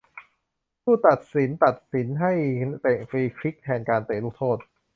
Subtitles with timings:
[0.83, 2.33] ผู้ตัดสินตัดสินให้
[2.81, 4.57] เตะฟรีคิกแทนการเตะลูกโทษ